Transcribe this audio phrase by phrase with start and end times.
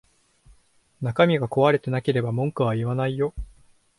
[0.99, 3.35] 中身が壊れてなければ文句は言わないよ